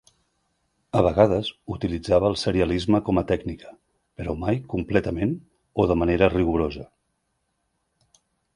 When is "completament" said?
4.75-5.37